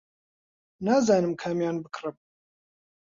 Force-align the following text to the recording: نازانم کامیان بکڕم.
نازانم 0.85 1.33
کامیان 1.41 1.75
بکڕم. 1.83 2.15